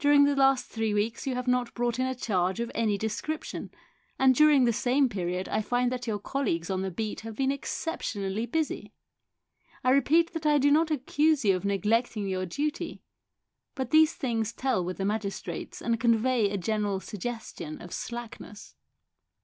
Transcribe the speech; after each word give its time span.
During 0.00 0.24
the 0.24 0.34
last 0.34 0.66
three 0.66 0.92
weeks 0.92 1.28
you 1.28 1.36
have 1.36 1.46
not 1.46 1.74
brought 1.74 2.00
in 2.00 2.06
a 2.06 2.14
charge 2.16 2.58
of 2.58 2.72
any 2.74 2.98
description, 2.98 3.70
and 4.18 4.34
during 4.34 4.64
the 4.64 4.72
same 4.72 5.08
period 5.08 5.48
I 5.48 5.62
find 5.62 5.92
that 5.92 6.08
your 6.08 6.18
colleagues 6.18 6.70
on 6.70 6.82
the 6.82 6.90
beat 6.90 7.20
have 7.20 7.36
been 7.36 7.52
exceptionally 7.52 8.46
busy. 8.46 8.92
I 9.84 9.90
repeat 9.90 10.32
that 10.32 10.44
I 10.44 10.58
do 10.58 10.72
not 10.72 10.90
accuse 10.90 11.44
you 11.44 11.54
of 11.54 11.64
neglecting 11.64 12.26
your 12.26 12.46
duty, 12.46 13.04
but 13.76 13.92
these 13.92 14.12
things 14.12 14.52
tell 14.52 14.84
with 14.84 14.96
the 14.98 15.04
magistrates 15.04 15.80
and 15.80 16.00
convey 16.00 16.50
a 16.50 16.58
general 16.58 16.98
suggestion 16.98 17.80
of 17.80 17.92
slackness." 17.94 18.74